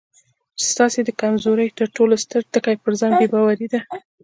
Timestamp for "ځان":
2.99-3.11